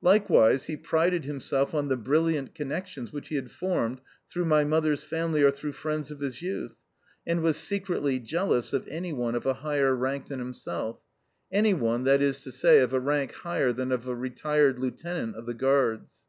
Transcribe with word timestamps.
Likewise 0.00 0.68
he 0.68 0.74
prided 0.78 1.26
himself 1.26 1.74
on 1.74 1.88
the 1.88 1.98
brilliant 1.98 2.54
connections 2.54 3.12
which 3.12 3.28
he 3.28 3.34
had 3.34 3.50
formed 3.50 4.00
through 4.30 4.46
my 4.46 4.64
mother's 4.64 5.04
family 5.04 5.42
or 5.42 5.50
through 5.50 5.72
friends 5.72 6.10
of 6.10 6.20
his 6.20 6.40
youth, 6.40 6.78
and 7.26 7.42
was 7.42 7.58
secretly 7.58 8.18
jealous 8.18 8.72
of 8.72 8.88
any 8.88 9.12
one 9.12 9.34
of 9.34 9.44
a 9.44 9.52
higher 9.60 9.94
rank 9.94 10.28
than 10.28 10.38
himself 10.38 11.00
any 11.52 11.74
one, 11.74 12.04
that 12.04 12.22
is 12.22 12.40
to 12.40 12.50
say, 12.50 12.80
of 12.80 12.94
a 12.94 13.00
rank 13.00 13.32
higher 13.32 13.70
than 13.70 13.92
a 13.92 13.98
retired 13.98 14.78
lieutenant 14.78 15.36
of 15.36 15.44
the 15.44 15.52
Guards. 15.52 16.22